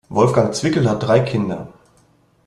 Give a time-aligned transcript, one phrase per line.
[0.09, 1.71] Wolfgang Zwickel hat drei Kinder.